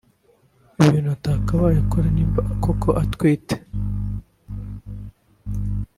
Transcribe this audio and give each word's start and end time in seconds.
ibintu 0.85 1.09
atakabaye 1.17 1.77
akora 1.83 2.07
niba 2.15 2.41
koko 2.63 2.89
atwite 3.03 3.55